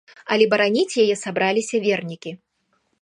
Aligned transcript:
Але 0.35 0.47
бараніць 0.53 0.99
яе 1.03 1.15
сабраліся 1.25 1.83
вернікі. 1.85 2.31